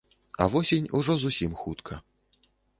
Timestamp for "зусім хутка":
1.17-2.01